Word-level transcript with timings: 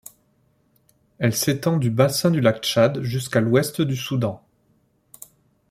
Elle 1.19 1.35
s'étend 1.35 1.77
du 1.77 1.91
bassin 1.91 2.31
du 2.31 2.41
Lac 2.41 2.63
Tchad 2.63 3.03
jusqu'à 3.03 3.39
l'ouest 3.39 3.81
du 3.81 3.95
Soudan. 3.95 4.43